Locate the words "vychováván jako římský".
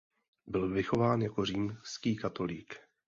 0.69-2.15